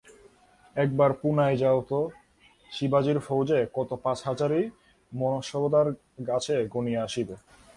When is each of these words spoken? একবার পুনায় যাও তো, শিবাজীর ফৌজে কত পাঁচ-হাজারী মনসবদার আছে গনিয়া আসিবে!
একবার 0.75 1.11
পুনায় 1.21 1.57
যাও 1.63 1.79
তো, 1.89 1.99
শিবাজীর 2.71 3.19
ফৌজে 3.19 3.59
কত 3.75 3.89
পাঁচ-হাজারী 4.03 4.61
মনসবদার 5.11 5.87
আছে 6.29 6.55
গনিয়া 6.73 7.01
আসিবে! 7.07 7.35